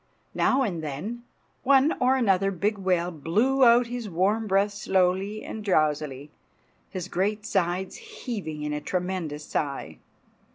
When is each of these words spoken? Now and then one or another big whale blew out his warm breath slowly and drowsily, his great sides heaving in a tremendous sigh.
Now 0.33 0.63
and 0.63 0.81
then 0.81 1.21
one 1.61 1.93
or 1.99 2.15
another 2.15 2.49
big 2.49 2.79
whale 2.79 3.11
blew 3.11 3.63
out 3.63 3.85
his 3.85 4.09
warm 4.09 4.47
breath 4.47 4.71
slowly 4.71 5.43
and 5.43 5.63
drowsily, 5.63 6.31
his 6.89 7.07
great 7.07 7.45
sides 7.45 7.97
heaving 7.97 8.63
in 8.63 8.73
a 8.73 8.81
tremendous 8.81 9.45
sigh. 9.45 9.99